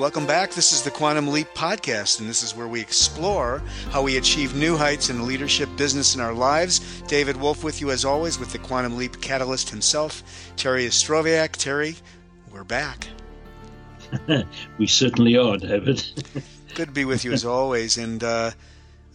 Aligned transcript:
Welcome 0.00 0.26
back. 0.26 0.52
This 0.52 0.72
is 0.72 0.80
the 0.80 0.90
Quantum 0.90 1.28
Leap 1.28 1.48
Podcast, 1.48 2.20
and 2.20 2.28
this 2.28 2.42
is 2.42 2.56
where 2.56 2.66
we 2.66 2.80
explore 2.80 3.62
how 3.90 4.00
we 4.00 4.16
achieve 4.16 4.56
new 4.56 4.74
heights 4.74 5.10
in 5.10 5.26
leadership, 5.26 5.68
business, 5.76 6.14
and 6.14 6.22
our 6.22 6.32
lives. 6.32 7.02
David 7.02 7.36
Wolf 7.36 7.62
with 7.62 7.82
you 7.82 7.90
as 7.90 8.02
always 8.02 8.38
with 8.38 8.50
the 8.50 8.56
Quantum 8.60 8.96
Leap 8.96 9.20
Catalyst 9.20 9.68
himself, 9.68 10.22
Terry 10.56 10.86
Ostrowiak. 10.86 11.52
Terry, 11.52 11.96
we're 12.50 12.64
back. 12.64 13.08
we 14.78 14.86
certainly 14.86 15.36
are, 15.36 15.58
David. 15.58 16.02
Good 16.74 16.88
to 16.88 16.92
be 16.94 17.04
with 17.04 17.22
you 17.22 17.32
as 17.32 17.44
always. 17.44 17.98
And 17.98 18.24
uh, 18.24 18.52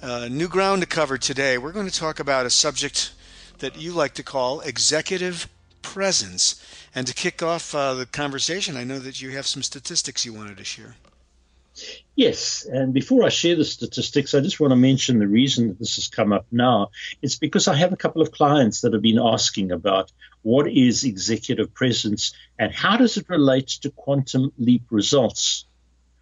uh, 0.04 0.28
new 0.29 0.47
ground 0.47 0.83
to 0.83 0.88
cover 0.88 1.18
today. 1.18 1.57
We're 1.57 1.71
going 1.71 1.89
to 1.89 2.00
talk 2.00 2.20
about 2.20 2.46
a 2.46 2.52
subject 2.52 3.11
that 3.57 3.75
you 3.75 3.92
like 3.92 4.14
to 4.14 4.24
call 4.24 4.60
executive 4.61 5.50
presence. 5.86 6.62
And 6.94 7.06
to 7.08 7.14
kick 7.14 7.44
off 7.44 7.75
uh, 7.75 7.93
the 7.93 8.06
conversation, 8.06 8.76
I 8.76 8.84
know 8.84 9.00
that 9.00 9.21
you 9.21 9.32
have 9.32 9.46
some 9.46 9.64
statistics 9.64 10.26
you 10.26 10.34
wanted 10.34 10.57
to 10.57 10.64
share. 10.64 10.96
Yes, 12.16 12.66
and 12.66 12.93
before 12.93 13.26
I 13.26 13.30
share 13.30 13.57
the 13.57 13.66
statistics, 13.66 14.34
I 14.34 14.40
just 14.40 14.60
want 14.62 14.71
to 14.71 14.78
mention 14.78 15.20
the 15.20 15.28
reason 15.28 15.68
that 15.68 15.79
this 15.79 15.96
has 15.96 16.07
come 16.07 16.32
up 16.32 16.46
now. 16.52 16.92
It's 17.21 17.38
because 17.38 17.68
I 17.68 17.76
have 17.76 17.92
a 17.92 17.98
couple 17.98 18.21
of 18.21 18.32
clients 18.32 18.82
that 18.82 18.93
have 18.93 19.02
been 19.02 19.20
asking 19.20 19.71
about 19.71 20.12
what 20.42 20.71
is 20.71 21.04
executive 21.04 21.74
presence 21.74 22.34
and 22.57 22.74
how 22.74 22.96
does 22.96 23.18
it 23.18 23.28
relate 23.28 23.68
to 23.82 23.90
quantum 23.90 24.54
leap 24.57 24.84
results? 24.90 25.65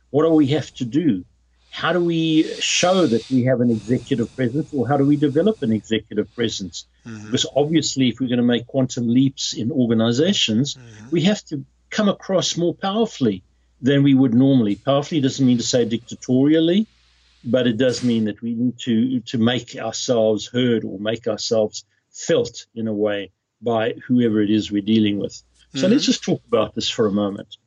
What 0.10 0.24
do 0.24 0.32
we 0.32 0.48
have 0.48 0.74
to 0.76 0.86
do? 0.86 1.24
How 1.74 1.92
do 1.92 2.00
we 2.00 2.44
show 2.60 3.08
that 3.08 3.28
we 3.32 3.46
have 3.46 3.60
an 3.60 3.72
executive 3.72 4.34
presence 4.36 4.72
or 4.76 4.88
how 4.88 4.96
do 4.96 5.04
we 5.04 5.16
develop 5.16 5.64
an 5.64 5.74
executive 5.74 6.34
presence? 6.36 6.86
Mm-hmm. 7.04 7.26
Because 7.26 7.48
obviously, 7.56 8.10
if 8.10 8.20
we're 8.20 8.28
going 8.28 8.38
to 8.38 8.44
make 8.44 8.68
quantum 8.68 9.08
leaps 9.08 9.54
in 9.54 9.72
organizations, 9.72 10.76
mm-hmm. 10.76 11.10
we 11.10 11.22
have 11.24 11.44
to 11.46 11.66
come 11.90 12.10
across 12.10 12.56
more 12.58 12.76
powerfully 12.76 13.42
than 13.82 14.04
we 14.04 14.14
would 14.14 14.36
normally. 14.36 14.76
Powerfully 14.76 15.20
doesn't 15.20 15.46
mean 15.46 15.58
to 15.58 15.64
say 15.64 15.84
dictatorially, 15.84 16.86
but 17.44 17.66
it 17.66 17.78
does 17.78 18.04
mean 18.04 18.26
that 18.26 18.40
we 18.44 18.54
need 18.54 18.78
to, 18.82 19.22
to 19.22 19.40
make 19.40 19.76
ourselves 19.76 20.46
heard 20.46 20.84
or 20.86 21.00
make 21.00 21.28
ourselves 21.28 21.86
felt 22.12 22.68
in 22.76 22.88
a 22.88 22.94
way 22.94 23.32
by 23.64 23.96
whoever 24.08 24.44
it 24.44 24.52
is 24.52 24.72
we're 24.72 24.84
dealing 24.84 25.18
with. 25.18 25.34
So 25.74 25.80
mm-hmm. 25.80 25.92
let's 25.94 26.06
just 26.06 26.24
talk 26.24 26.44
about 26.46 26.76
this 26.76 26.88
for 26.88 27.08
a 27.08 27.12
moment. 27.12 27.58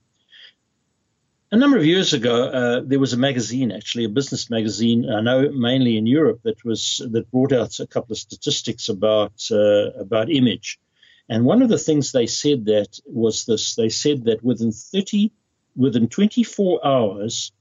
A 1.53 1.57
number 1.57 1.77
of 1.77 1.87
years 1.87 2.13
ago, 2.13 2.49
uh, 2.49 2.81
there 2.85 2.99
was 2.99 3.13
a 3.13 3.17
magazine, 3.17 3.71
actually 3.71 4.05
a 4.05 4.09
business 4.09 4.51
magazine, 4.51 5.09
I 5.09 5.21
know 5.21 5.49
mainly 5.53 5.97
in 5.97 6.05
Europe, 6.05 6.41
that 6.43 6.65
was 6.65 7.01
that 7.09 7.31
brought 7.31 7.53
out 7.53 7.79
a 7.79 7.87
couple 7.87 8.15
of 8.15 8.19
statistics 8.19 8.89
about 8.89 9.49
uh, 9.53 9.93
about 9.93 10.31
image. 10.31 10.81
And 11.29 11.45
one 11.45 11.63
of 11.63 11.69
the 11.69 11.79
things 11.79 12.11
they 12.11 12.27
said 12.27 12.65
that 12.65 12.99
was 13.07 13.45
this: 13.47 13.77
they 13.77 13.91
said 13.91 14.25
that 14.25 14.43
within 14.43 14.73
30, 14.73 15.31
within 15.77 16.09
24 16.09 16.85
hours 16.85 17.53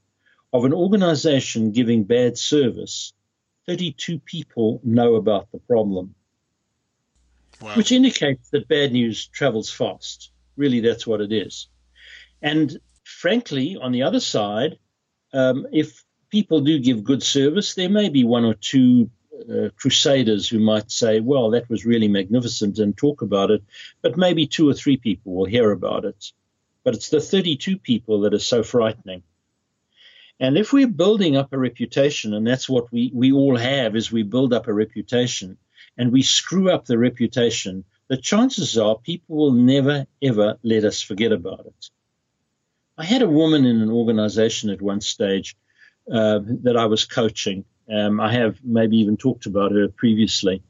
of 0.52 0.64
an 0.64 0.72
organization 0.72 1.70
giving 1.70 2.04
bad 2.04 2.36
service, 2.36 3.12
32 3.66 4.18
people 4.18 4.80
know 4.82 5.14
about 5.14 5.52
the 5.52 5.58
problem, 5.58 6.16
wow. 7.60 7.74
which 7.74 7.92
indicates 7.92 8.50
that 8.50 8.66
bad 8.66 8.92
news 8.92 9.28
travels 9.28 9.70
fast. 9.70 10.32
Really, 10.56 10.80
that's 10.80 11.06
what 11.06 11.20
it 11.20 11.32
is. 11.32 11.68
And 12.42 12.76
frankly, 13.06 13.76
on 13.80 13.92
the 13.92 14.02
other 14.02 14.20
side, 14.20 14.78
um, 15.32 15.66
if 15.72 16.04
people 16.28 16.60
do 16.60 16.78
give 16.80 17.04
good 17.04 17.22
service, 17.22 17.74
there 17.74 17.88
may 17.88 18.08
be 18.08 18.24
one 18.24 18.44
or 18.44 18.54
two 18.54 19.10
uh, 19.48 19.68
crusaders 19.76 20.48
who 20.48 20.58
might 20.58 20.90
say, 20.90 21.20
well, 21.20 21.50
that 21.50 21.70
was 21.70 21.86
really 21.86 22.08
magnificent 22.08 22.78
and 22.78 22.96
talk 22.96 23.22
about 23.22 23.50
it, 23.50 23.62
but 24.02 24.16
maybe 24.16 24.46
two 24.46 24.68
or 24.68 24.74
three 24.74 24.96
people 24.96 25.34
will 25.34 25.44
hear 25.44 25.70
about 25.70 26.04
it. 26.04 26.32
But 26.82 26.94
it's 26.94 27.10
the 27.10 27.20
32 27.20 27.78
people 27.78 28.22
that 28.22 28.34
are 28.34 28.40
so 28.40 28.64
frightening. 28.64 29.22
And 30.40 30.58
if 30.58 30.72
we're 30.72 30.88
building 30.88 31.36
up 31.36 31.52
a 31.52 31.58
reputation, 31.58 32.34
and 32.34 32.46
that's 32.46 32.68
what 32.68 32.90
we, 32.92 33.10
we 33.14 33.30
all 33.32 33.56
have, 33.56 33.94
is 33.94 34.10
we 34.10 34.24
build 34.24 34.52
up 34.52 34.66
a 34.66 34.74
reputation 34.74 35.58
and 35.96 36.12
we 36.12 36.22
screw 36.22 36.70
up 36.70 36.86
the 36.86 36.98
reputation, 36.98 37.84
the 38.08 38.16
chances 38.16 38.76
are 38.76 38.98
people 38.98 39.36
will 39.36 39.52
never, 39.52 40.06
ever 40.20 40.58
let 40.62 40.84
us 40.84 41.00
forget 41.00 41.32
about 41.32 41.66
it. 41.66 41.90
I 42.98 43.04
had 43.04 43.22
a 43.22 43.28
woman 43.28 43.66
in 43.66 43.82
an 43.82 43.90
organization 43.90 44.70
at 44.70 44.80
one 44.80 45.00
stage 45.00 45.56
uh, 46.10 46.40
that 46.62 46.76
I 46.76 46.86
was 46.86 47.04
coaching. 47.04 47.64
Um, 47.92 48.20
I 48.20 48.32
have 48.32 48.58
maybe 48.64 48.98
even 48.98 49.16
talked 49.16 49.46
about 49.46 49.72
her 49.72 49.88
previously. 49.88 50.62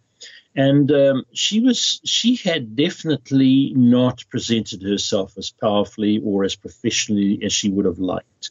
And 0.54 0.90
um, 0.90 1.24
she 1.32 1.60
was 1.60 2.00
she 2.04 2.36
had 2.36 2.76
definitely 2.76 3.72
not 3.76 4.24
presented 4.30 4.82
herself 4.82 5.36
as 5.36 5.50
powerfully 5.50 6.20
or 6.24 6.44
as 6.44 6.56
professionally 6.56 7.40
as 7.44 7.52
she 7.52 7.70
would 7.70 7.84
have 7.84 7.98
liked. 7.98 8.50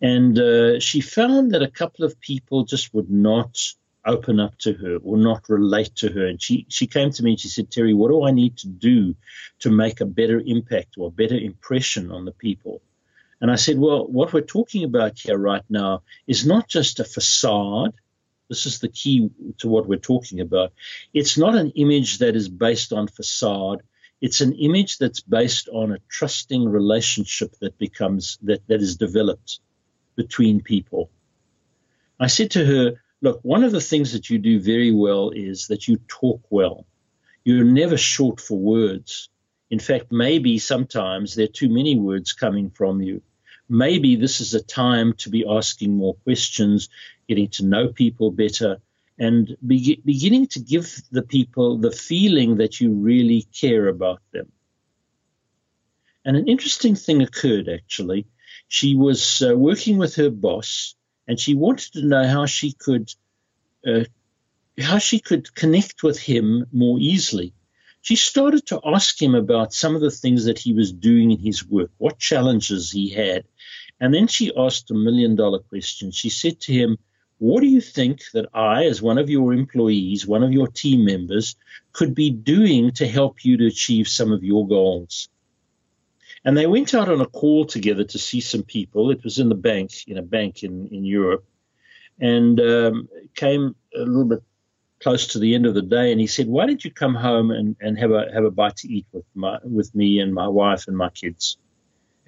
And 0.00 0.38
uh, 0.38 0.78
she 0.78 1.00
found 1.00 1.52
that 1.52 1.62
a 1.62 1.70
couple 1.70 2.04
of 2.04 2.20
people 2.20 2.64
just 2.64 2.94
would 2.94 3.10
not 3.10 3.58
open 4.06 4.40
up 4.40 4.56
to 4.58 4.72
her 4.74 4.98
or 5.02 5.16
not 5.16 5.48
relate 5.48 5.94
to 5.96 6.10
her. 6.10 6.26
And 6.26 6.40
she, 6.40 6.66
she 6.68 6.86
came 6.86 7.10
to 7.12 7.22
me 7.22 7.32
and 7.32 7.40
she 7.40 7.48
said, 7.48 7.70
Terry, 7.70 7.92
what 7.92 8.08
do 8.08 8.24
I 8.24 8.30
need 8.30 8.56
to 8.58 8.68
do 8.68 9.14
to 9.60 9.70
make 9.70 10.00
a 10.00 10.06
better 10.06 10.40
impact 10.44 10.94
or 10.98 11.08
a 11.08 11.10
better 11.10 11.34
impression 11.36 12.10
on 12.10 12.24
the 12.24 12.32
people? 12.32 12.80
And 13.40 13.50
I 13.50 13.56
said, 13.56 13.78
well, 13.78 14.06
what 14.06 14.32
we're 14.32 14.40
talking 14.40 14.84
about 14.84 15.18
here 15.18 15.36
right 15.36 15.64
now 15.68 16.02
is 16.26 16.46
not 16.46 16.68
just 16.68 17.00
a 17.00 17.04
facade. 17.04 17.94
This 18.48 18.64
is 18.64 18.78
the 18.78 18.88
key 18.88 19.30
to 19.58 19.68
what 19.68 19.86
we're 19.86 19.98
talking 19.98 20.40
about. 20.40 20.72
It's 21.12 21.36
not 21.36 21.54
an 21.54 21.70
image 21.74 22.18
that 22.18 22.36
is 22.36 22.48
based 22.48 22.92
on 22.92 23.08
facade. 23.08 23.82
It's 24.20 24.40
an 24.40 24.54
image 24.54 24.98
that's 24.98 25.20
based 25.20 25.68
on 25.68 25.92
a 25.92 25.98
trusting 26.08 26.66
relationship 26.66 27.54
that 27.60 27.76
becomes, 27.76 28.38
that, 28.42 28.66
that 28.68 28.80
is 28.80 28.96
developed 28.96 29.60
between 30.14 30.62
people. 30.62 31.10
I 32.18 32.28
said 32.28 32.52
to 32.52 32.64
her, 32.64 32.94
look, 33.20 33.40
one 33.42 33.64
of 33.64 33.72
the 33.72 33.80
things 33.80 34.12
that 34.12 34.30
you 34.30 34.38
do 34.38 34.60
very 34.60 34.92
well 34.92 35.30
is 35.30 35.68
that 35.68 35.88
you 35.88 35.98
talk 36.08 36.42
well. 36.50 36.86
You're 37.44 37.64
never 37.64 37.96
short 37.96 38.40
for 38.40 38.58
words. 38.58 39.28
In 39.70 39.78
fact, 39.78 40.12
maybe 40.12 40.58
sometimes 40.58 41.34
there 41.34 41.44
are 41.44 41.48
too 41.48 41.68
many 41.68 41.96
words 41.98 42.32
coming 42.32 42.70
from 42.70 43.00
you. 43.00 43.22
Maybe 43.68 44.16
this 44.16 44.40
is 44.40 44.54
a 44.54 44.62
time 44.62 45.14
to 45.18 45.30
be 45.30 45.44
asking 45.48 45.96
more 45.96 46.14
questions, 46.24 46.88
getting 47.28 47.48
to 47.50 47.64
know 47.64 47.88
people 47.88 48.30
better, 48.30 48.78
and 49.18 49.56
be, 49.66 50.00
beginning 50.04 50.46
to 50.48 50.60
give 50.60 51.02
the 51.10 51.22
people 51.22 51.78
the 51.78 51.90
feeling 51.90 52.58
that 52.58 52.80
you 52.80 52.92
really 52.92 53.42
care 53.42 53.88
about 53.88 54.20
them. 54.32 54.52
And 56.24 56.36
an 56.36 56.48
interesting 56.48 56.96
thing 56.96 57.22
occurred 57.22 57.68
actually. 57.68 58.26
She 58.68 58.96
was 58.96 59.42
uh, 59.42 59.56
working 59.56 59.96
with 59.96 60.16
her 60.16 60.30
boss, 60.30 60.95
and 61.28 61.38
she 61.38 61.54
wanted 61.54 61.92
to 61.92 62.06
know 62.06 62.26
how 62.26 62.46
she 62.46 62.72
could 62.72 63.12
uh, 63.86 64.04
how 64.78 64.98
she 64.98 65.20
could 65.20 65.54
connect 65.54 66.02
with 66.02 66.18
him 66.18 66.66
more 66.72 66.98
easily 66.98 67.54
she 68.06 68.14
started 68.14 68.64
to 68.66 68.80
ask 68.84 69.20
him 69.20 69.34
about 69.34 69.72
some 69.72 69.96
of 69.96 70.00
the 70.00 70.12
things 70.12 70.44
that 70.44 70.60
he 70.60 70.72
was 70.72 70.92
doing 70.92 71.32
in 71.32 71.40
his 71.40 71.66
work, 71.66 71.90
what 71.98 72.20
challenges 72.20 72.92
he 72.92 73.08
had. 73.08 73.42
And 73.98 74.14
then 74.14 74.28
she 74.28 74.56
asked 74.56 74.92
a 74.92 74.94
million 74.94 75.34
dollar 75.34 75.58
question. 75.58 76.12
She 76.12 76.30
said 76.30 76.60
to 76.60 76.72
him, 76.72 76.98
What 77.38 77.62
do 77.62 77.66
you 77.66 77.80
think 77.80 78.20
that 78.32 78.46
I, 78.54 78.84
as 78.84 79.02
one 79.02 79.18
of 79.18 79.28
your 79.28 79.52
employees, 79.52 80.24
one 80.24 80.44
of 80.44 80.52
your 80.52 80.68
team 80.68 81.04
members, 81.04 81.56
could 81.92 82.14
be 82.14 82.30
doing 82.30 82.92
to 82.92 83.08
help 83.08 83.44
you 83.44 83.56
to 83.56 83.66
achieve 83.66 84.06
some 84.06 84.30
of 84.30 84.44
your 84.44 84.68
goals? 84.68 85.28
And 86.46 86.56
they 86.56 86.66
went 86.66 86.94
out 86.94 87.08
on 87.08 87.20
a 87.20 87.26
call 87.26 87.64
together 87.64 88.04
to 88.04 88.18
see 88.20 88.40
some 88.40 88.62
people. 88.62 89.10
It 89.10 89.24
was 89.24 89.40
in 89.40 89.48
the 89.48 89.56
bank, 89.56 89.90
in 90.06 90.16
a 90.16 90.22
bank 90.22 90.62
in, 90.62 90.86
in 90.92 91.04
Europe, 91.04 91.44
and 92.20 92.60
um, 92.60 93.08
came 93.34 93.74
a 93.96 93.98
little 93.98 94.24
bit 94.24 94.44
close 95.02 95.26
to 95.26 95.40
the 95.40 95.56
end 95.56 95.66
of 95.66 95.74
the 95.74 95.82
day, 95.82 96.12
and 96.12 96.20
he 96.20 96.28
said, 96.28 96.46
"Why 96.46 96.64
don't 96.66 96.84
you 96.84 96.92
come 96.92 97.16
home 97.16 97.50
and, 97.50 97.74
and 97.80 97.98
have 97.98 98.12
a 98.12 98.30
have 98.32 98.44
a 98.44 98.52
bite 98.52 98.76
to 98.76 98.88
eat 98.88 99.06
with 99.12 99.24
my 99.34 99.58
with 99.64 99.92
me 99.92 100.20
and 100.20 100.32
my 100.32 100.46
wife 100.46 100.86
and 100.86 100.96
my 100.96 101.10
kids?" 101.10 101.58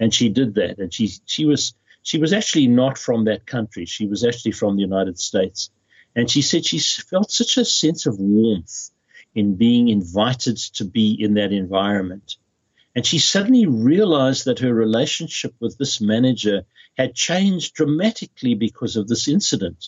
And 0.01 0.13
she 0.13 0.27
did 0.27 0.53
that, 0.55 0.79
and 0.79 0.93
she 0.93 1.09
she 1.25 1.45
was 1.45 1.73
she 2.03 2.17
was 2.17 2.33
actually 2.33 2.67
not 2.67 2.97
from 2.97 3.23
that 3.23 3.45
country. 3.45 3.85
She 3.85 4.05
was 4.05 4.25
actually 4.25 4.51
from 4.51 4.75
the 4.75 4.81
United 4.81 5.17
States, 5.17 5.71
and 6.13 6.29
she 6.29 6.41
said 6.41 6.65
she 6.65 6.79
felt 6.79 7.31
such 7.31 7.55
a 7.55 7.63
sense 7.63 8.05
of 8.05 8.19
warmth 8.19 8.91
in 9.33 9.55
being 9.55 9.87
invited 9.87 10.57
to 10.57 10.83
be 10.83 11.13
in 11.13 11.35
that 11.35 11.53
environment. 11.53 12.35
And 12.99 13.05
she 13.05 13.19
suddenly 13.19 13.65
realized 13.65 14.43
that 14.43 14.59
her 14.59 14.73
relationship 14.73 15.55
with 15.61 15.77
this 15.77 16.01
manager 16.01 16.65
had 16.97 17.15
changed 17.15 17.73
dramatically 17.73 18.55
because 18.55 18.97
of 18.97 19.07
this 19.07 19.29
incident 19.29 19.87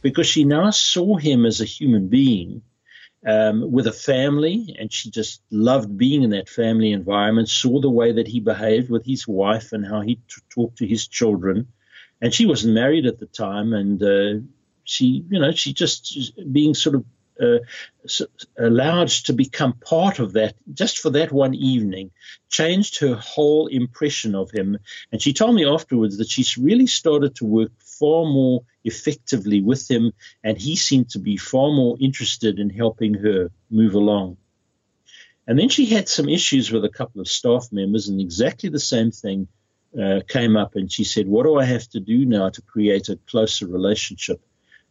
because 0.00 0.28
she 0.28 0.44
now 0.44 0.70
saw 0.70 1.16
him 1.16 1.44
as 1.44 1.60
a 1.60 1.64
human 1.64 2.06
being 2.06 2.62
um, 3.26 3.72
with 3.72 3.88
a 3.88 3.92
family, 3.92 4.76
and 4.78 4.92
she 4.92 5.10
just 5.10 5.42
loved 5.50 5.98
being 5.98 6.22
in 6.22 6.30
that 6.30 6.48
family 6.48 6.92
environment, 6.92 7.48
saw 7.48 7.80
the 7.80 7.90
way 7.90 8.12
that 8.12 8.28
he 8.28 8.38
behaved 8.38 8.90
with 8.90 9.04
his 9.04 9.26
wife 9.26 9.72
and 9.72 9.84
how 9.84 10.00
he 10.00 10.14
t- 10.14 10.22
talked 10.48 10.78
to 10.78 10.86
his 10.86 11.08
children. 11.08 11.66
And 12.20 12.32
she 12.32 12.46
wasn't 12.46 12.74
married 12.74 13.06
at 13.06 13.18
the 13.18 13.26
time, 13.26 13.72
and 13.72 14.00
uh, 14.00 14.46
she, 14.84 15.24
you 15.28 15.40
know, 15.40 15.50
she 15.50 15.72
just 15.72 16.30
being 16.52 16.74
sort 16.74 16.94
of 16.94 17.04
uh, 17.42 17.58
allowed 18.58 19.08
to 19.08 19.32
become 19.32 19.74
part 19.74 20.18
of 20.18 20.32
that 20.34 20.54
just 20.72 20.98
for 20.98 21.10
that 21.10 21.32
one 21.32 21.54
evening 21.54 22.10
changed 22.48 23.00
her 23.00 23.14
whole 23.14 23.66
impression 23.66 24.34
of 24.34 24.50
him. 24.50 24.78
And 25.10 25.20
she 25.20 25.32
told 25.32 25.54
me 25.54 25.66
afterwards 25.66 26.18
that 26.18 26.30
she's 26.30 26.58
really 26.58 26.86
started 26.86 27.36
to 27.36 27.44
work 27.44 27.72
far 27.80 28.24
more 28.24 28.62
effectively 28.84 29.60
with 29.60 29.90
him, 29.90 30.12
and 30.42 30.58
he 30.58 30.76
seemed 30.76 31.10
to 31.10 31.18
be 31.18 31.36
far 31.36 31.72
more 31.72 31.96
interested 32.00 32.58
in 32.58 32.70
helping 32.70 33.14
her 33.14 33.50
move 33.70 33.94
along. 33.94 34.36
And 35.46 35.58
then 35.58 35.68
she 35.68 35.86
had 35.86 36.08
some 36.08 36.28
issues 36.28 36.70
with 36.70 36.84
a 36.84 36.88
couple 36.88 37.20
of 37.20 37.28
staff 37.28 37.68
members, 37.72 38.08
and 38.08 38.20
exactly 38.20 38.68
the 38.68 38.80
same 38.80 39.10
thing 39.10 39.48
uh, 40.00 40.20
came 40.28 40.56
up. 40.56 40.76
And 40.76 40.90
she 40.90 41.04
said, 41.04 41.26
What 41.26 41.44
do 41.44 41.58
I 41.58 41.64
have 41.64 41.88
to 41.90 42.00
do 42.00 42.24
now 42.24 42.48
to 42.50 42.62
create 42.62 43.08
a 43.08 43.18
closer 43.28 43.66
relationship? 43.66 44.40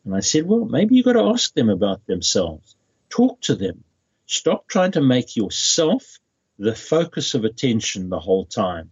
And 0.05 0.15
I 0.15 0.21
said, 0.21 0.47
Well, 0.47 0.65
maybe 0.65 0.95
you've 0.95 1.05
got 1.05 1.13
to 1.13 1.29
ask 1.29 1.53
them 1.53 1.69
about 1.69 2.05
themselves. 2.05 2.75
Talk 3.09 3.41
to 3.41 3.55
them. 3.55 3.83
Stop 4.25 4.67
trying 4.67 4.93
to 4.93 5.01
make 5.01 5.35
yourself 5.35 6.19
the 6.57 6.75
focus 6.75 7.33
of 7.33 7.43
attention 7.43 8.09
the 8.09 8.19
whole 8.19 8.45
time. 8.45 8.91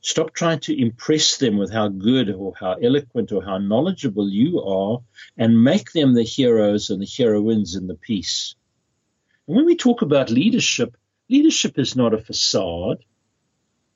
Stop 0.00 0.34
trying 0.34 0.60
to 0.60 0.78
impress 0.78 1.36
them 1.38 1.56
with 1.58 1.72
how 1.72 1.88
good 1.88 2.28
or 2.30 2.54
how 2.58 2.72
eloquent 2.74 3.30
or 3.30 3.42
how 3.42 3.58
knowledgeable 3.58 4.28
you 4.28 4.60
are 4.60 5.00
and 5.36 5.62
make 5.62 5.92
them 5.92 6.14
the 6.14 6.24
heroes 6.24 6.90
and 6.90 7.00
the 7.00 7.06
heroines 7.16 7.76
in 7.76 7.86
the 7.86 7.94
piece. 7.94 8.54
And 9.46 9.56
when 9.56 9.66
we 9.66 9.76
talk 9.76 10.02
about 10.02 10.30
leadership, 10.30 10.96
leadership 11.28 11.78
is 11.78 11.94
not 11.94 12.14
a 12.14 12.18
facade. 12.18 13.04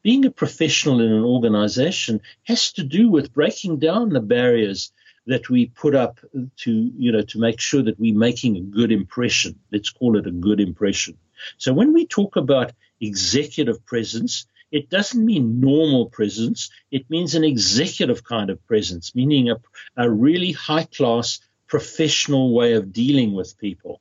Being 0.03 0.25
a 0.25 0.31
professional 0.31 1.01
in 1.01 1.13
an 1.13 1.25
organization 1.25 2.21
has 2.45 2.73
to 2.75 2.85
do 2.85 3.11
with 3.11 3.35
breaking 3.35 3.79
down 3.79 4.11
the 4.11 4.21
barriers 4.21 4.93
that 5.27 5.51
we 5.51 5.67
put 5.67 5.95
up 5.95 6.21
to, 6.59 6.93
you 6.97 7.13
know, 7.13 7.23
to 7.23 7.39
make 7.39 7.61
sure 7.61 7.83
that 7.83 7.99
we're 7.99 8.17
making 8.17 8.57
a 8.57 8.61
good 8.61 8.93
impression. 8.93 9.59
Let's 9.73 9.91
call 9.91 10.17
it 10.17 10.27
a 10.27 10.31
good 10.31 10.61
impression. 10.61 11.17
So 11.59 11.73
when 11.73 11.93
we 11.93 12.07
talk 12.07 12.37
about 12.37 12.73
executive 13.01 13.85
presence, 13.85 14.47
it 14.71 14.89
doesn't 14.91 15.25
mean 15.25 15.61
normal 15.61 16.07
presence. 16.07 16.71
It 16.91 17.09
means 17.11 17.35
an 17.35 17.45
executive 17.45 18.25
kind 18.25 18.51
of 18.51 18.65
presence, 18.67 19.15
meaning 19.15 19.51
a, 19.51 19.57
a 19.97 20.11
really 20.11 20.53
high 20.53 20.85
class 20.85 21.41
professional 21.67 22.55
way 22.55 22.75
of 22.75 22.93
dealing 22.93 23.35
with 23.35 23.59
people. 23.59 24.01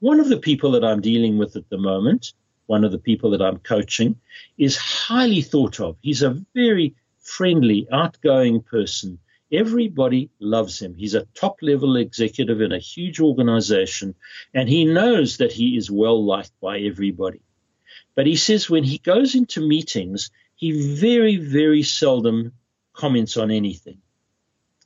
One 0.00 0.20
of 0.20 0.28
the 0.28 0.38
people 0.38 0.72
that 0.72 0.84
I'm 0.84 1.00
dealing 1.00 1.38
with 1.38 1.56
at 1.56 1.68
the 1.70 1.78
moment, 1.78 2.32
one 2.66 2.84
of 2.84 2.92
the 2.92 2.98
people 2.98 3.30
that 3.30 3.42
I'm 3.42 3.58
coaching, 3.58 4.16
is 4.58 4.76
highly 4.76 5.40
thought 5.40 5.80
of. 5.80 5.96
He's 6.00 6.22
a 6.22 6.38
very 6.54 6.94
friendly, 7.20 7.86
outgoing 7.92 8.62
person. 8.62 9.18
Everybody 9.52 10.30
loves 10.40 10.80
him. 10.80 10.94
He's 10.94 11.14
a 11.14 11.26
top 11.34 11.58
level 11.62 11.96
executive 11.96 12.60
in 12.60 12.72
a 12.72 12.78
huge 12.78 13.20
organization, 13.20 14.14
and 14.52 14.68
he 14.68 14.84
knows 14.84 15.36
that 15.36 15.52
he 15.52 15.76
is 15.76 15.90
well 15.90 16.24
liked 16.24 16.52
by 16.60 16.80
everybody. 16.80 17.40
But 18.16 18.26
he 18.26 18.36
says 18.36 18.68
when 18.68 18.82
he 18.82 18.98
goes 18.98 19.34
into 19.34 19.66
meetings, 19.66 20.30
he 20.56 20.94
very, 20.96 21.36
very 21.36 21.82
seldom 21.82 22.52
comments 22.92 23.36
on 23.36 23.50
anything. 23.50 24.00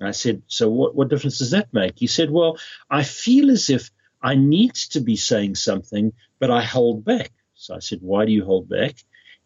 I 0.00 0.10
said, 0.10 0.42
So 0.46 0.68
what, 0.68 0.94
what 0.94 1.08
difference 1.08 1.38
does 1.38 1.52
that 1.52 1.72
make? 1.72 1.98
He 1.98 2.06
said, 2.06 2.30
Well, 2.30 2.58
I 2.90 3.02
feel 3.02 3.50
as 3.50 3.70
if 3.70 3.90
I 4.22 4.34
need 4.34 4.74
to 4.74 5.00
be 5.00 5.16
saying 5.16 5.54
something, 5.54 6.12
but 6.38 6.50
I 6.50 6.62
hold 6.62 7.04
back. 7.04 7.32
So 7.54 7.74
I 7.74 7.78
said, 7.78 8.00
Why 8.02 8.26
do 8.26 8.32
you 8.32 8.44
hold 8.44 8.68
back? 8.68 8.96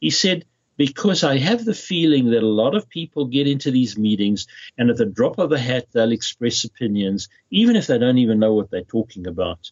He 0.01 0.11
said, 0.11 0.45
Because 0.77 1.23
I 1.23 1.39
have 1.39 1.65
the 1.65 1.75
feeling 1.75 2.31
that 2.31 2.43
a 2.43 2.47
lot 2.47 2.75
of 2.75 2.89
people 2.89 3.27
get 3.27 3.47
into 3.47 3.71
these 3.71 3.97
meetings 3.97 4.47
and 4.77 4.91
at 4.91 4.97
the 4.97 5.07
drop 5.07 5.39
of 5.39 5.53
a 5.53 5.59
hat, 5.59 5.87
they'll 5.93 6.11
express 6.13 6.65
opinions, 6.65 7.29
even 7.51 7.77
if 7.77 7.87
they 7.87 7.99
don't 7.99 8.19
even 8.19 8.41
know 8.41 8.55
what 8.55 8.71
they're 8.71 8.83
talking 8.83 9.27
about. 9.27 9.71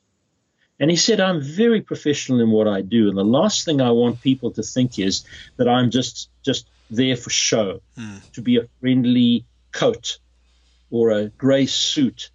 And 0.78 0.90
he 0.90 0.96
said, 0.96 1.20
I'm 1.20 1.40
very 1.40 1.81
professional 1.81 2.40
in 2.40 2.50
what 2.50 2.66
I 2.66 2.82
do. 2.82 3.08
And 3.08 3.16
the 3.16 3.25
last 3.25 3.64
thing 3.64 3.81
I 3.81 3.90
want 3.90 4.20
people 4.20 4.50
to 4.52 4.62
think 4.62 4.99
is 4.99 5.25
that 5.56 5.69
I'm 5.69 5.90
just, 5.90 6.28
just 6.44 6.69
there 6.90 7.16
for 7.16 7.31
show, 7.31 7.81
mm. 7.96 8.32
to 8.32 8.43
be 8.43 8.58
a 8.58 8.69
friendly 8.81 9.44
coat 9.70 10.19
or 10.90 11.10
a 11.10 11.28
grey 11.28 11.66
suit, 11.66 12.31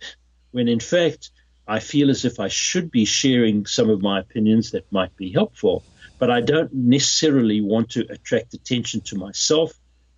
when 0.52 0.68
in 0.68 0.80
fact, 0.80 1.32
I 1.68 1.80
feel 1.80 2.10
as 2.10 2.24
if 2.24 2.40
I 2.40 2.48
should 2.48 2.90
be 2.90 3.06
sharing 3.06 3.66
some 3.66 3.90
of 3.90 4.02
my 4.02 4.20
opinions 4.20 4.72
that 4.72 4.90
might 4.92 5.16
be 5.18 5.32
helpful, 5.32 5.84
but 6.20 6.32
I 6.32 6.42
don't 6.42 6.74
necessarily 6.74 7.62
want 7.62 7.92
to 7.92 8.06
attract 8.10 8.54
attention 8.54 9.02
to 9.02 9.18
myself. 9.18 9.74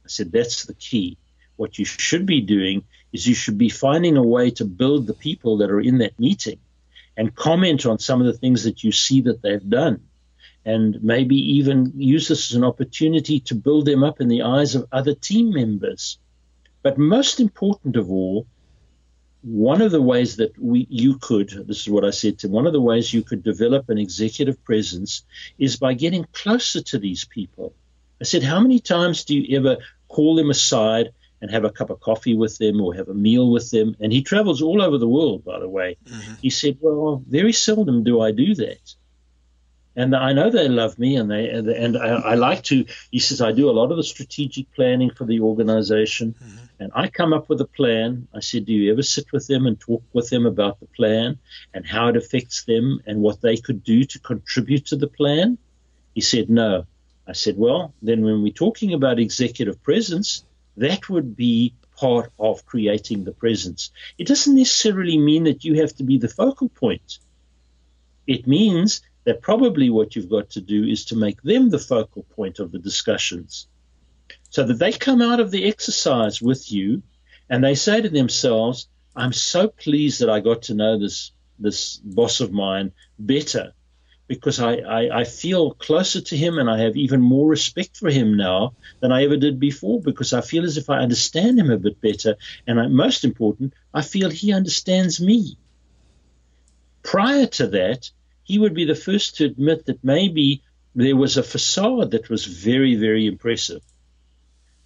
I 0.06 0.08
said 0.08 0.32
that's 0.32 0.66
the 0.66 0.74
key. 0.74 1.18
What 1.56 1.78
you 1.78 1.86
should 1.86 2.26
be 2.26 2.42
doing 2.42 2.84
is 3.12 3.28
you 3.28 3.36
should 3.36 3.58
be 3.58 3.70
finding 3.70 4.18
a 4.18 4.24
way 4.24 4.52
to 4.52 4.66
build 4.66 5.08
the 5.08 5.14
people 5.14 5.58
that 5.58 5.72
are 5.72 5.82
in 5.82 5.98
that 6.00 6.20
meeting 6.20 6.60
and 7.18 7.36
comment 7.36 7.86
on 7.86 8.00
some 8.00 8.22
of 8.22 8.28
the 8.28 8.38
things 8.38 8.64
that 8.64 8.84
you 8.84 8.92
see 8.92 9.22
that 9.22 9.42
they've 9.42 9.70
done. 9.70 10.02
And 10.66 11.04
maybe 11.04 11.36
even 11.58 11.94
use 11.96 12.28
this 12.28 12.52
as 12.52 12.56
an 12.56 12.64
opportunity 12.64 13.40
to 13.42 13.56
build 13.56 13.86
them 13.86 14.04
up 14.04 14.22
in 14.22 14.28
the 14.28 14.44
eyes 14.44 14.76
of 14.76 14.88
other 14.92 15.16
team 15.16 15.52
members. 15.52 16.18
But 16.82 16.98
most 16.98 17.40
important 17.40 17.98
of 17.98 18.10
all, 18.10 18.48
one 19.42 19.82
of 19.82 19.92
the 19.92 20.02
ways 20.02 20.36
that 20.38 20.58
we 20.60 20.86
you 20.90 21.18
could 21.18 21.50
this 21.68 21.82
is 21.82 21.90
what 21.90 22.04
I 22.04 22.10
said 22.10 22.40
to 22.40 22.48
him. 22.48 22.54
one 22.54 22.68
of 22.68 22.74
the 22.74 22.82
ways 22.82 23.14
you 23.14 23.24
could 23.24 23.44
develop 23.44 23.90
an 23.90 23.98
executive 23.98 24.64
presence 24.64 25.24
is 25.58 25.78
by 25.78 25.94
getting 25.94 26.26
closer 26.34 26.82
to 26.82 26.98
these 26.98 27.26
people. 27.26 27.74
I 28.22 28.26
said, 28.26 28.44
how 28.44 28.60
many 28.60 28.80
times 28.80 29.24
do 29.24 29.38
you 29.38 29.58
ever 29.58 29.78
call 30.10 30.36
them 30.36 30.50
aside 30.50 31.12
and 31.42 31.50
have 31.52 31.64
a 31.64 31.70
cup 31.70 31.90
of 31.90 32.02
coffee 32.02 32.36
with 32.36 32.58
them 32.58 32.82
or 32.82 32.94
have 32.96 33.08
a 33.08 33.14
meal 33.14 33.50
with 33.50 33.72
them? 33.72 33.96
And 34.02 34.12
he 34.12 34.24
travels 34.24 34.62
all 34.62 34.82
over 34.82 34.98
the 34.98 35.08
world, 35.08 35.46
by 35.46 35.58
the 35.58 35.70
way. 35.70 35.96
Mm-hmm. 36.06 36.34
He 36.42 36.50
said, 36.50 36.78
well, 36.82 37.24
very 37.26 37.54
seldom 37.54 38.04
do 38.04 38.20
I 38.20 38.32
do 38.32 38.56
that 38.56 38.96
and 39.96 40.16
I 40.16 40.34
know 40.34 40.50
they 40.50 40.68
love 40.68 40.98
me, 41.00 41.16
and 41.16 41.30
they 41.30 41.50
and 41.50 41.98
I, 41.98 42.08
I, 42.08 42.36
like 42.36 42.64
to. 42.66 42.86
He 43.12 43.20
says 43.20 43.42
I 43.42 43.52
do 43.52 43.70
a 43.70 43.72
lot 43.72 43.92
of 43.92 43.98
the 43.98 44.04
strategic 44.04 44.72
planning 44.74 45.10
for 45.10 45.26
the 45.26 45.42
organization, 45.42 46.36
mm-hmm. 46.42 46.66
and 46.80 46.92
I 46.96 47.10
come 47.10 47.34
up 47.34 47.50
with 47.50 47.60
a 47.62 47.66
plan. 47.66 48.28
I 48.34 48.40
said, 48.40 48.66
do 48.66 48.74
you 48.74 48.92
ever 48.92 49.04
sit 49.04 49.32
with 49.32 49.48
them 49.48 49.66
and 49.66 49.80
talk 49.80 50.04
with 50.14 50.30
them 50.30 50.46
about 50.46 50.80
the 50.80 50.86
plan 50.86 51.40
and 51.74 51.86
how 51.86 52.08
it 52.08 52.18
affects 52.18 52.64
them 52.64 53.02
and 53.06 53.22
what 53.22 53.42
they 53.42 53.58
could 53.58 53.84
do 53.84 54.04
to 54.06 54.20
contribute 54.20 54.86
to 54.88 54.96
the 54.96 55.08
plan? 55.08 55.58
He 56.14 56.22
said, 56.22 56.50
no. 56.50 56.86
I 57.28 57.34
said, 57.34 57.58
well, 57.58 57.94
then 58.02 58.24
when 58.24 58.42
we're 58.42 58.54
talking 58.54 58.94
about 58.94 59.20
executive 59.20 59.84
presence, 59.84 60.44
that 60.78 61.10
would 61.10 61.36
be 61.36 61.74
part 61.96 62.32
of 62.40 62.66
creating 62.66 63.24
the 63.24 63.34
presence. 63.34 63.92
It 64.18 64.28
doesn't 64.28 64.56
necessarily 64.56 65.18
mean 65.18 65.44
that 65.44 65.64
you 65.64 65.82
have 65.82 65.94
to 65.96 66.04
be 66.04 66.18
the 66.18 66.30
focal 66.30 66.70
point. 66.70 67.20
It 68.26 68.48
means 68.48 69.02
that 69.30 69.44
probably 69.44 69.92
what 69.92 70.16
you've 70.16 70.28
got 70.28 70.50
to 70.50 70.60
do 70.60 70.84
is 70.84 71.06
to 71.06 71.16
make 71.16 71.40
them 71.44 71.70
the 71.70 71.78
focal 71.78 72.24
point 72.36 72.58
of 72.58 72.72
the 72.72 72.80
discussions 72.80 73.68
so 74.50 74.64
that 74.64 74.80
they 74.80 74.92
come 74.92 75.22
out 75.22 75.40
of 75.40 75.52
the 75.52 75.68
exercise 75.68 76.42
with 76.42 76.72
you 76.72 77.04
and 77.48 77.64
they 77.64 77.76
say 77.76 78.02
to 78.02 78.10
themselves, 78.10 78.88
I'm 79.16 79.32
so 79.32 79.68
pleased 79.68 80.22
that 80.22 80.32
I 80.32 80.40
got 80.40 80.64
to 80.64 80.74
know 80.74 80.98
this, 80.98 81.32
this 81.60 81.98
boss 81.98 82.42
of 82.42 82.52
mine 82.52 82.92
better 83.20 83.74
because 84.28 84.60
I, 84.60 84.78
I, 84.78 85.20
I, 85.20 85.24
feel 85.26 85.74
closer 85.74 86.22
to 86.22 86.36
him 86.36 86.58
and 86.58 86.68
I 86.68 86.80
have 86.80 86.98
even 86.98 87.22
more 87.22 87.48
respect 87.48 87.98
for 87.98 88.10
him 88.10 88.36
now 88.36 88.74
than 89.00 89.12
I 89.12 89.26
ever 89.26 89.38
did 89.38 89.60
before 89.60 90.02
because 90.02 90.34
I 90.34 90.42
feel 90.42 90.64
as 90.66 90.78
if 90.78 90.90
I 90.90 90.98
understand 90.98 91.60
him 91.60 91.70
a 91.70 91.78
bit 91.78 92.02
better. 92.02 92.36
And 92.66 92.80
I, 92.80 92.88
most 92.88 93.24
important, 93.24 93.74
I 93.94 94.02
feel 94.02 94.32
he 94.32 94.54
understands 94.54 95.22
me. 95.22 95.56
Prior 97.04 97.46
to 97.46 97.68
that, 97.68 98.10
he 98.50 98.58
would 98.58 98.74
be 98.74 98.86
the 98.86 98.96
first 98.96 99.38
to 99.38 99.46
admit 99.46 99.86
that 99.86 100.04
maybe 100.04 100.64
there 100.96 101.16
was 101.16 101.38
a 101.38 101.44
facade 101.44 102.10
that 102.12 102.30
was 102.30 102.46
very, 102.46 102.96
very 102.96 103.28
impressive. 103.28 103.84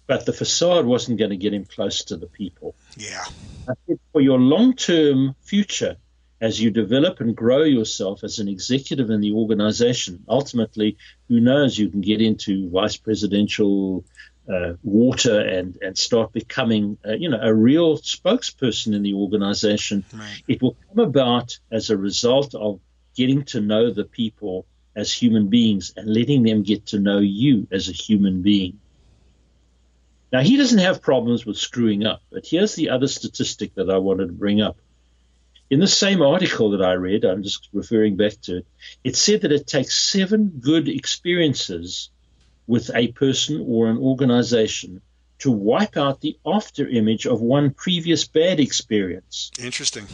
But 0.06 0.26
the 0.26 0.34
facade 0.34 0.84
wasn't 0.84 1.18
going 1.18 1.30
to 1.30 1.38
get 1.38 1.54
him 1.54 1.64
close 1.64 2.04
to 2.04 2.16
the 2.18 2.26
people. 2.26 2.74
Yeah. 2.98 3.24
for 4.12 4.20
your 4.20 4.38
long 4.38 4.74
term 4.74 5.34
future, 5.40 5.96
as 6.42 6.60
you 6.60 6.70
develop 6.70 7.20
and 7.20 7.34
grow 7.34 7.62
yourself 7.62 8.22
as 8.22 8.38
an 8.38 8.48
executive 8.48 9.08
in 9.08 9.22
the 9.22 9.32
organization, 9.32 10.24
ultimately, 10.28 10.98
who 11.28 11.40
knows, 11.40 11.78
you 11.78 11.88
can 11.88 12.02
get 12.02 12.20
into 12.20 12.68
vice 12.68 12.98
presidential 12.98 14.04
uh, 14.46 14.74
water 14.82 15.40
and, 15.40 15.78
and 15.80 15.96
start 15.96 16.34
becoming, 16.34 16.98
uh, 17.08 17.14
you 17.14 17.30
know, 17.30 17.40
a 17.40 17.54
real 17.54 17.96
spokesperson 17.96 18.94
in 18.94 19.02
the 19.02 19.14
organization. 19.14 20.04
Right. 20.12 20.42
It 20.48 20.60
will 20.60 20.76
come 20.86 20.98
about 20.98 21.58
as 21.70 21.88
a 21.88 21.96
result 21.96 22.54
of 22.54 22.78
getting 23.14 23.44
to 23.44 23.60
know 23.60 23.90
the 23.90 24.04
people 24.04 24.66
as 24.96 25.12
human 25.12 25.48
beings 25.48 25.92
and 25.96 26.12
letting 26.12 26.42
them 26.42 26.62
get 26.62 26.86
to 26.86 26.98
know 26.98 27.18
you 27.18 27.66
as 27.70 27.88
a 27.88 27.92
human 27.92 28.42
being. 28.42 28.78
Now, 30.32 30.40
he 30.40 30.56
doesn't 30.56 30.78
have 30.78 31.02
problems 31.02 31.46
with 31.46 31.56
screwing 31.56 32.04
up, 32.04 32.20
but 32.30 32.46
here's 32.46 32.74
the 32.74 32.90
other 32.90 33.06
statistic 33.06 33.74
that 33.74 33.90
I 33.90 33.98
wanted 33.98 34.26
to 34.26 34.32
bring 34.32 34.60
up. 34.60 34.76
In 35.70 35.80
the 35.80 35.86
same 35.86 36.22
article 36.22 36.70
that 36.70 36.82
I 36.82 36.92
read, 36.92 37.24
I'm 37.24 37.42
just 37.42 37.68
referring 37.72 38.16
back 38.16 38.40
to 38.42 38.58
it, 38.58 38.66
it 39.02 39.16
said 39.16 39.42
that 39.42 39.52
it 39.52 39.66
takes 39.66 39.94
seven 39.94 40.48
good 40.60 40.88
experiences 40.88 42.10
with 42.66 42.90
a 42.94 43.12
person 43.12 43.64
or 43.66 43.88
an 43.88 43.98
organization 43.98 45.00
to 45.38 45.50
wipe 45.50 45.96
out 45.96 46.20
the 46.20 46.38
after 46.46 46.88
image 46.88 47.26
of 47.26 47.40
one 47.40 47.70
previous 47.70 48.26
bad 48.26 48.60
experience. 48.60 49.50
Interesting. 49.58 50.06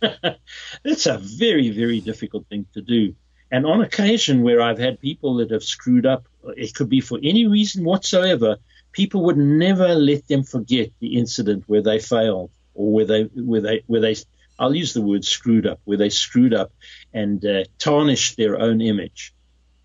That's 0.84 1.06
a 1.06 1.18
very, 1.18 1.70
very 1.70 2.00
difficult 2.00 2.46
thing 2.46 2.66
to 2.74 2.82
do. 2.82 3.14
And 3.50 3.66
on 3.66 3.80
occasion, 3.80 4.42
where 4.42 4.62
I've 4.62 4.78
had 4.78 5.00
people 5.00 5.36
that 5.36 5.50
have 5.50 5.64
screwed 5.64 6.06
up, 6.06 6.26
it 6.56 6.74
could 6.74 6.88
be 6.88 7.00
for 7.00 7.18
any 7.22 7.46
reason 7.46 7.84
whatsoever, 7.84 8.58
people 8.92 9.24
would 9.24 9.36
never 9.36 9.88
let 9.94 10.26
them 10.28 10.44
forget 10.44 10.90
the 11.00 11.18
incident 11.18 11.64
where 11.66 11.82
they 11.82 11.98
failed 11.98 12.50
or 12.74 12.92
where 12.92 13.04
they, 13.04 13.22
where 13.24 13.60
they, 13.60 13.82
where 13.86 14.00
they, 14.00 14.16
I'll 14.58 14.74
use 14.74 14.92
the 14.92 15.02
word 15.02 15.24
screwed 15.24 15.66
up, 15.66 15.80
where 15.84 15.98
they 15.98 16.10
screwed 16.10 16.54
up 16.54 16.72
and 17.12 17.44
uh, 17.44 17.64
tarnished 17.78 18.36
their 18.36 18.60
own 18.60 18.80
image. 18.80 19.34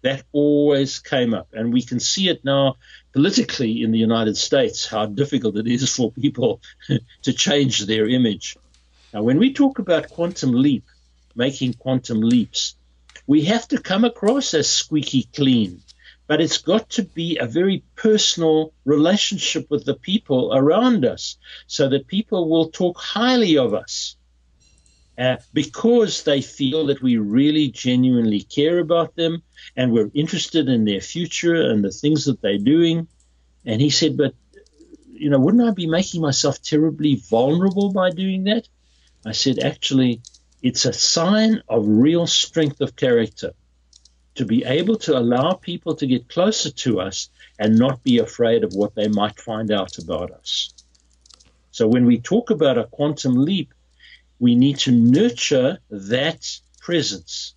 That 0.01 0.23
always 0.31 0.99
came 0.99 1.33
up. 1.33 1.47
And 1.51 1.73
we 1.73 1.81
can 1.81 1.99
see 1.99 2.29
it 2.29 2.45
now 2.45 2.75
politically 3.13 3.81
in 3.81 3.91
the 3.91 3.97
United 3.97 4.37
States, 4.37 4.85
how 4.85 5.07
difficult 5.07 5.57
it 5.57 5.65
is 5.65 5.91
for 5.95 6.11
people 6.11 6.61
to 7.23 7.33
change 7.33 7.87
their 7.87 8.07
image. 8.07 8.57
Now, 9.15 9.23
when 9.23 9.37
we 9.37 9.53
talk 9.53 9.79
about 9.79 10.09
quantum 10.09 10.51
leap, 10.51 10.83
making 11.35 11.75
quantum 11.75 12.19
leaps, 12.19 12.75
we 13.25 13.45
have 13.45 13.65
to 13.69 13.81
come 13.81 14.03
across 14.03 14.53
as 14.53 14.69
squeaky 14.69 15.29
clean, 15.33 15.81
but 16.27 16.41
it's 16.41 16.57
got 16.57 16.89
to 16.89 17.03
be 17.03 17.37
a 17.37 17.45
very 17.45 17.85
personal 17.95 18.73
relationship 18.83 19.67
with 19.69 19.85
the 19.85 19.93
people 19.93 20.53
around 20.53 21.05
us 21.05 21.37
so 21.65 21.87
that 21.87 22.07
people 22.07 22.49
will 22.49 22.71
talk 22.71 22.99
highly 22.99 23.57
of 23.57 23.73
us 23.73 24.17
uh, 25.17 25.37
because 25.53 26.23
they 26.23 26.41
feel 26.41 26.87
that 26.87 27.01
we 27.01 27.15
really 27.15 27.69
genuinely 27.69 28.41
care 28.41 28.79
about 28.79 29.15
them 29.15 29.43
and 29.77 29.93
we're 29.93 30.11
interested 30.13 30.67
in 30.67 30.83
their 30.83 30.99
future 30.99 31.55
and 31.55 31.85
the 31.85 31.91
things 32.01 32.25
that 32.25 32.41
they're 32.41 32.57
doing. 32.57 33.07
And 33.65 33.79
he 33.79 33.91
said, 33.91 34.17
But, 34.17 34.33
you 35.13 35.29
know, 35.29 35.39
wouldn't 35.39 35.65
I 35.65 35.71
be 35.71 35.87
making 35.87 36.19
myself 36.19 36.61
terribly 36.61 37.15
vulnerable 37.15 37.93
by 37.93 38.09
doing 38.09 38.43
that? 38.43 38.67
I 39.25 39.31
said, 39.31 39.59
Actually, 39.59 40.21
it's 40.61 40.85
a 40.85 40.93
sign 40.93 41.61
of 41.67 41.85
real 41.87 42.27
strength 42.27 42.81
of 42.81 42.95
character 42.95 43.53
to 44.35 44.45
be 44.45 44.63
able 44.65 44.97
to 44.97 45.17
allow 45.17 45.53
people 45.53 45.95
to 45.95 46.07
get 46.07 46.29
closer 46.29 46.69
to 46.69 46.99
us 46.99 47.29
and 47.57 47.79
not 47.79 48.03
be 48.03 48.19
afraid 48.19 48.63
of 48.63 48.73
what 48.73 48.93
they 48.95 49.07
might 49.07 49.39
find 49.39 49.71
out 49.71 49.97
about 49.97 50.31
us. 50.31 50.73
So 51.71 51.87
when 51.87 52.05
we 52.05 52.19
talk 52.19 52.51
about 52.51 52.77
a 52.77 52.85
quantum 52.85 53.35
leap, 53.35 53.73
we 54.39 54.55
need 54.55 54.77
to 54.79 54.91
nurture 54.91 55.79
that 55.89 56.59
presence 56.79 57.55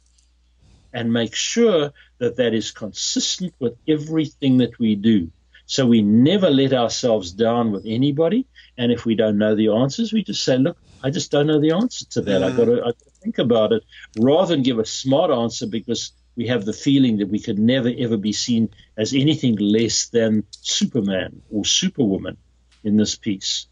and 0.93 1.13
make 1.13 1.35
sure 1.35 1.93
that 2.19 2.37
that 2.37 2.55
is 2.55 2.71
consistent 2.71 3.55
with 3.59 3.77
everything 3.87 4.59
that 4.59 4.79
we 4.79 4.95
do. 4.95 5.31
So 5.67 5.87
we 5.87 6.03
never 6.03 6.49
let 6.49 6.73
ourselves 6.73 7.33
down 7.33 7.73
with 7.73 7.85
anybody. 7.87 8.47
And 8.79 8.91
if 8.91 9.05
we 9.05 9.15
don't 9.15 9.39
know 9.39 9.55
the 9.55 9.69
answers, 9.69 10.13
we 10.13 10.23
just 10.23 10.43
say, 10.43 10.57
look, 10.57 10.79
I 11.03 11.11
just 11.11 11.31
don't 11.31 11.47
know 11.47 11.61
the 11.61 11.73
answer 11.73 12.05
to 12.11 12.21
that. 12.23 12.43
I've 12.43 12.57
got 12.57 12.67
to, 12.67 12.95
think 13.21 13.39
about 13.39 13.73
it 13.73 13.83
rather 14.21 14.55
than 14.55 14.63
give 14.63 14.79
a 14.79 14.85
smart 14.85 15.33
answer 15.33 15.67
because 15.67 16.13
we 16.37 16.47
have 16.47 16.65
the 16.65 16.73
feeling 16.73 17.17
that 17.19 17.29
we 17.29 17.41
could 17.41 17.59
never 17.59 17.91
ever 17.99 18.17
be 18.17 18.33
seen 18.33 18.71
as 18.97 19.13
anything 19.13 19.57
less 19.57 20.07
than 20.07 20.45
Superman 20.53 21.43
or 21.51 21.65
Superwoman 21.65 22.37
in 22.85 22.97
this 22.97 23.17
piece. 23.17 23.67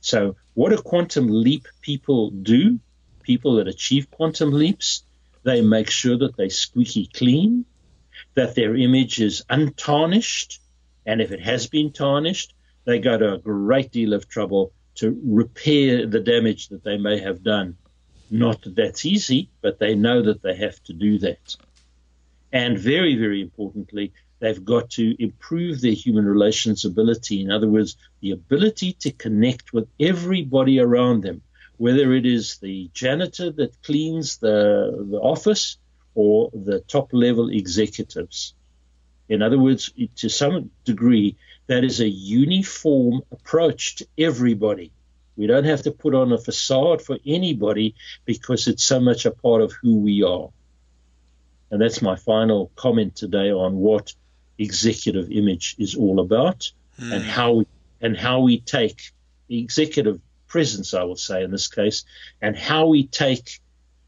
So, 0.00 0.36
what 0.54 0.70
do 0.70 0.78
quantum 0.78 1.28
leap 1.28 1.68
people 1.82 2.30
do? 2.30 2.80
People 3.22 3.56
that 3.56 3.68
achieve 3.68 4.10
quantum 4.10 4.52
leaps, 4.52 5.04
they 5.44 5.60
make 5.60 5.90
sure 5.90 6.16
that 6.16 6.36
they 6.38 6.48
squeaky 6.48 7.10
clean, 7.12 7.66
that 8.34 8.54
their 8.54 8.74
image 8.74 9.20
is 9.20 9.44
untarnished, 9.50 10.60
and 11.04 11.20
if 11.20 11.30
it 11.30 11.40
has 11.40 11.66
been 11.66 11.92
tarnished, 11.92 12.54
they 12.84 12.98
go 12.98 13.18
to 13.18 13.34
a 13.34 13.38
great 13.38 13.92
deal 13.92 14.14
of 14.14 14.28
trouble 14.28 14.72
to 14.96 15.18
repair 15.24 16.06
the 16.06 16.20
damage 16.20 16.68
that 16.68 16.84
they 16.84 16.98
may 16.98 17.20
have 17.20 17.42
done. 17.42 17.76
Not 18.30 18.62
that 18.62 18.76
that's 18.76 19.04
easy, 19.04 19.50
but 19.60 19.78
they 19.78 19.94
know 19.94 20.22
that 20.22 20.42
they 20.42 20.56
have 20.56 20.82
to 20.84 20.92
do 20.92 21.18
that. 21.18 21.56
And 22.52 22.78
very, 22.78 23.16
very 23.16 23.40
importantly, 23.40 24.12
They've 24.42 24.64
got 24.64 24.90
to 24.98 25.22
improve 25.22 25.80
their 25.80 25.92
human 25.92 26.26
relations 26.26 26.84
ability. 26.84 27.42
In 27.42 27.52
other 27.52 27.68
words, 27.68 27.96
the 28.20 28.32
ability 28.32 28.94
to 28.94 29.12
connect 29.12 29.72
with 29.72 29.86
everybody 30.00 30.80
around 30.80 31.22
them, 31.22 31.42
whether 31.76 32.12
it 32.12 32.26
is 32.26 32.58
the 32.58 32.90
janitor 32.92 33.52
that 33.52 33.80
cleans 33.84 34.38
the, 34.38 35.06
the 35.12 35.20
office 35.20 35.76
or 36.16 36.50
the 36.52 36.80
top 36.80 37.10
level 37.12 37.50
executives. 37.50 38.54
In 39.28 39.42
other 39.42 39.60
words, 39.60 39.92
to 40.16 40.28
some 40.28 40.72
degree, 40.84 41.36
that 41.72 41.84
is 41.84 42.00
a 42.00 42.08
uniform 42.08 43.22
approach 43.32 43.96
to 43.96 44.06
everybody. 44.18 44.92
We 45.36 45.46
don't 45.46 45.64
have 45.64 45.82
to 45.84 45.90
put 45.90 46.14
on 46.14 46.30
a 46.30 46.38
facade 46.38 47.00
for 47.00 47.18
anybody 47.24 47.94
because 48.26 48.68
it's 48.68 48.84
so 48.84 49.00
much 49.00 49.24
a 49.24 49.30
part 49.30 49.62
of 49.62 49.72
who 49.72 50.00
we 50.00 50.22
are. 50.22 50.50
And 51.70 51.80
that's 51.80 52.02
my 52.02 52.16
final 52.16 52.70
comment 52.76 53.16
today 53.16 53.50
on 53.50 53.76
what 53.76 54.14
executive 54.58 55.32
image 55.32 55.76
is 55.78 55.94
all 55.94 56.20
about 56.20 56.70
mm. 57.00 57.10
and 57.10 57.24
how 57.24 57.52
we, 57.52 57.66
and 58.02 58.18
how 58.18 58.40
we 58.40 58.60
take 58.60 59.10
the 59.48 59.58
executive 59.58 60.20
presence, 60.48 60.92
I 60.92 61.04
will 61.04 61.16
say 61.16 61.42
in 61.42 61.50
this 61.50 61.68
case, 61.68 62.04
and 62.42 62.54
how 62.54 62.88
we 62.88 63.06
take 63.06 63.60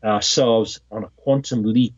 ourselves 0.04 0.80
on 0.90 1.04
a 1.04 1.08
quantum 1.16 1.62
leap 1.62 1.94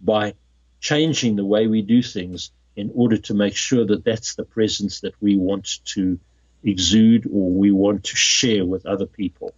by 0.00 0.34
changing 0.80 1.34
the 1.34 1.44
way 1.44 1.66
we 1.66 1.82
do 1.82 2.00
things 2.00 2.52
in 2.76 2.90
order 2.94 3.16
to 3.16 3.34
make 3.34 3.56
sure 3.56 3.84
that 3.84 4.04
that's 4.04 4.34
the 4.34 4.44
presence 4.44 5.00
that 5.00 5.14
we 5.20 5.36
want 5.36 5.84
to 5.84 6.18
exude 6.64 7.26
or 7.26 7.50
we 7.50 7.70
want 7.70 8.04
to 8.04 8.16
share 8.16 8.64
with 8.64 8.86
other 8.86 9.06
people. 9.06 9.54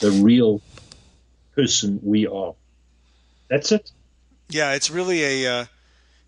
The 0.00 0.10
real 0.10 0.60
person 1.54 2.00
we 2.02 2.26
are. 2.26 2.54
That's 3.48 3.72
it. 3.72 3.90
Yeah, 4.48 4.72
it's 4.72 4.90
really 4.90 5.44
a 5.44 5.60
uh, 5.60 5.64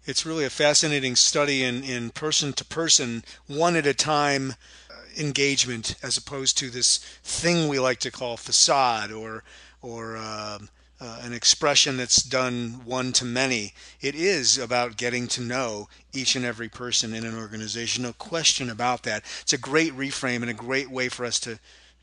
it's 0.05 0.27
really 0.27 0.45
a 0.45 0.51
fascinating 0.51 1.17
study 1.17 1.63
in, 1.63 1.85
in 1.85 2.11
person 2.11 2.53
to 2.55 2.65
person, 2.65 3.25
one 3.47 3.77
at 3.77 3.87
a 3.87 3.95
time 3.95 4.55
uh, 4.91 4.95
engagement, 5.19 5.97
as 6.03 6.17
opposed 6.17 6.59
to 6.59 6.71
this 6.71 6.99
thing 7.23 7.69
we 7.69 7.79
like 7.79 8.01
to 8.01 8.11
call 8.11 8.37
facade 8.37 9.13
or 9.13 9.45
or 9.81 10.17
uh, 10.17 10.59
uh, 11.03 11.19
an 11.23 11.33
expression 11.33 11.97
that's 11.97 12.23
done 12.23 12.81
one 12.85 13.13
to 13.13 13.25
many. 13.25 13.75
It 14.01 14.15
is 14.15 14.57
about 14.57 14.97
getting 14.97 15.27
to 15.29 15.41
know 15.41 15.89
each 16.13 16.37
and 16.37 16.45
every 16.45 16.69
person 16.69 17.13
in 17.13 17.25
an 17.25 17.37
organization. 17.37 18.05
No 18.05 18.13
question 18.13 18.71
about 18.71 19.03
that. 19.03 19.25
It's 19.41 19.53
a 19.53 19.59
great 19.59 19.93
reframe 19.95 20.43
and 20.43 20.51
a 20.51 20.55
great 20.55 20.91
way 20.91 21.09
for 21.09 21.25
us 21.25 21.41
to 21.41 21.59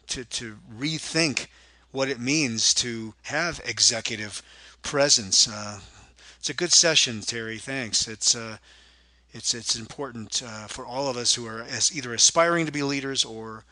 to, 0.08 0.25
to 0.25 0.58
rethink 0.75 1.48
what 1.91 2.10
it 2.10 2.20
means 2.20 2.74
to 2.74 3.13
have 3.24 3.62
executive 3.63 4.41
presence. 4.82 5.48
Uh, 5.48 5.79
it's 6.39 6.50
a 6.50 6.53
good 6.53 6.72
session, 6.72 7.22
Terry. 7.22 7.58
Thanks. 7.58 8.08
It's 8.08 8.36
uh, 8.36 8.58
it's 9.32 9.53
it's 9.53 9.75
important 9.75 10.44
uh, 10.46 10.68
for 10.68 10.86
all 10.86 11.08
of 11.08 11.15
us 11.15 11.36
who 11.36 11.48
are 11.48 11.62
as 11.62 11.96
either 11.96 12.13
aspiring 12.13 12.65
to 12.65 12.72
be 12.72 12.84
leaders 12.84 13.24
or 13.24 13.63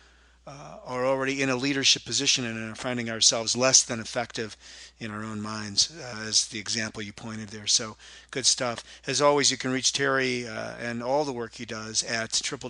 uh, 0.47 0.77
are 0.85 1.05
already 1.05 1.41
in 1.41 1.49
a 1.49 1.55
leadership 1.55 2.05
position 2.05 2.45
and 2.45 2.71
are 2.71 2.75
finding 2.75 3.09
ourselves 3.09 3.57
less 3.57 3.83
than 3.83 3.99
effective 3.99 4.55
in 4.99 5.11
our 5.11 5.23
own 5.23 5.41
minds, 5.41 5.93
uh, 5.99 6.23
as 6.25 6.47
the 6.47 6.57
example 6.57 7.01
you 7.01 7.11
pointed 7.11 7.49
there. 7.49 7.67
So 7.67 7.97
good 8.31 8.45
stuff. 8.45 8.83
As 9.05 9.21
always, 9.21 9.51
you 9.51 9.57
can 9.57 9.71
reach 9.71 9.91
Terry 9.91 10.47
uh, 10.47 10.75
and 10.79 11.03
all 11.03 11.25
the 11.25 11.33
work 11.33 11.55
he 11.55 11.65
does 11.65 12.01
at 12.03 12.29
www.qlcat.com 12.29 12.63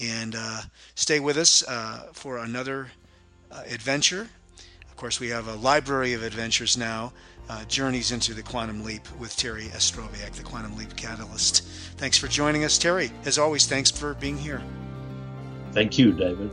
and 0.00 0.34
uh, 0.36 0.60
stay 0.94 1.20
with 1.20 1.36
us 1.36 1.62
uh, 1.68 2.08
for 2.12 2.38
another 2.38 2.88
uh, 3.50 3.62
adventure 3.68 4.28
Of 4.88 4.96
course, 4.96 5.20
we 5.20 5.28
have 5.28 5.46
a 5.46 5.54
library 5.54 6.12
of 6.12 6.24
adventures 6.24 6.76
now, 6.76 7.12
uh, 7.48 7.64
Journeys 7.64 8.12
into 8.12 8.34
the 8.34 8.42
Quantum 8.42 8.84
Leap 8.84 9.06
with 9.18 9.36
Terry 9.36 9.64
Ostrowiak, 9.68 10.32
the 10.32 10.42
Quantum 10.42 10.76
Leap 10.76 10.94
Catalyst. 10.96 11.62
Thanks 11.96 12.18
for 12.18 12.28
joining 12.28 12.64
us, 12.64 12.78
Terry. 12.78 13.10
As 13.24 13.38
always, 13.38 13.66
thanks 13.66 13.90
for 13.90 14.14
being 14.14 14.36
here. 14.36 14.62
Thank 15.72 15.98
you, 15.98 16.12
David. 16.12 16.50